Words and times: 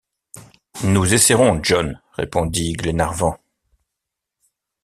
Nous 0.83 1.13
essayerons, 1.13 1.61
John, 1.63 2.01
répondit 2.17 2.73
Glenarvan. 2.73 3.37